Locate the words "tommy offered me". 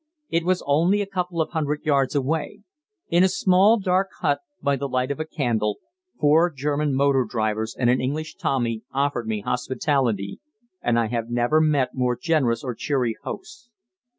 8.37-9.41